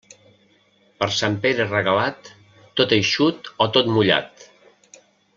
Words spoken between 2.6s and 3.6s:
tot eixut